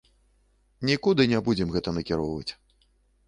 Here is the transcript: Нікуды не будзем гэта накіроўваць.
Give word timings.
Нікуды 0.89 1.27
не 1.33 1.39
будзем 1.49 1.69
гэта 1.77 1.89
накіроўваць. 1.97 2.51